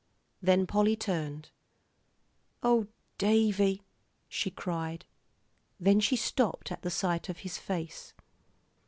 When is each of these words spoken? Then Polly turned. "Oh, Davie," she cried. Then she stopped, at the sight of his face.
Then 0.41 0.65
Polly 0.65 0.95
turned. 0.95 1.51
"Oh, 2.63 2.87
Davie," 3.19 3.83
she 4.27 4.49
cried. 4.49 5.05
Then 5.79 5.99
she 5.99 6.15
stopped, 6.15 6.71
at 6.71 6.81
the 6.81 6.89
sight 6.89 7.29
of 7.29 7.41
his 7.45 7.59
face. 7.59 8.11